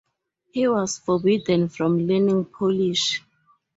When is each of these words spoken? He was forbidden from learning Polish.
He 0.51 0.67
was 0.67 0.97
forbidden 0.97 1.69
from 1.69 2.07
learning 2.07 2.45
Polish. 2.45 3.21